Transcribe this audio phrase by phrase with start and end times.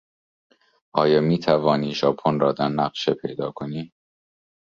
[0.93, 3.93] آیا میتوانی ژاپن را در نقشه پیدا کنی؟